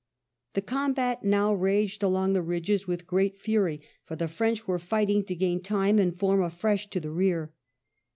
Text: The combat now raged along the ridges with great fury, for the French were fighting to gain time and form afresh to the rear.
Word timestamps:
The 0.55 0.63
combat 0.63 1.23
now 1.23 1.53
raged 1.53 2.01
along 2.01 2.33
the 2.33 2.41
ridges 2.41 2.87
with 2.87 3.05
great 3.05 3.37
fury, 3.37 3.81
for 4.03 4.15
the 4.15 4.27
French 4.27 4.65
were 4.67 4.79
fighting 4.79 5.23
to 5.25 5.35
gain 5.35 5.61
time 5.61 5.99
and 5.99 6.17
form 6.17 6.41
afresh 6.41 6.89
to 6.89 6.99
the 6.99 7.11
rear. 7.11 7.53